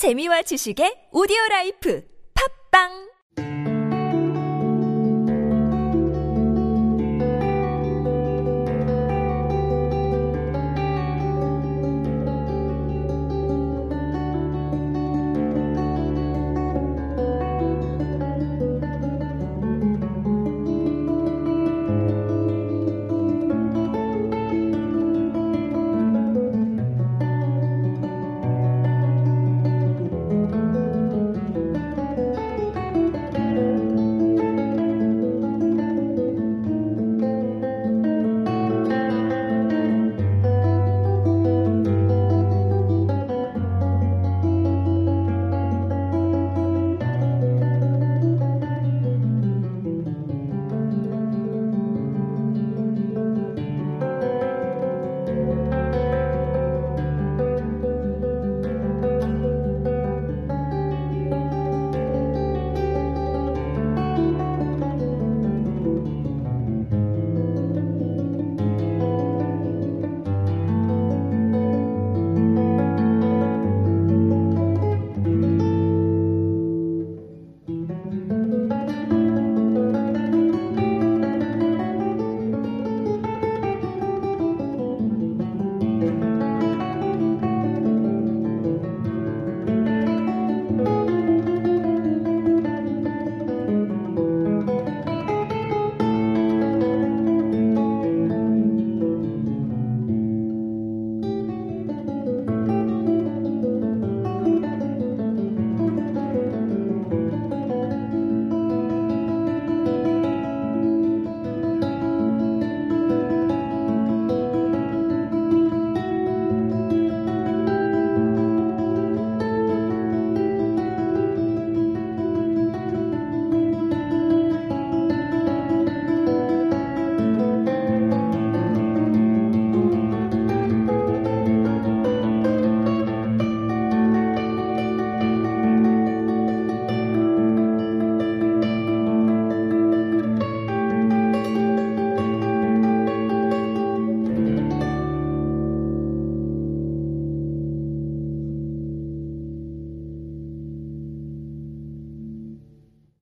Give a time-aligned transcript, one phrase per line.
[0.00, 2.00] 재미와 지식의 오디오 라이프.
[2.32, 3.09] 팝빵!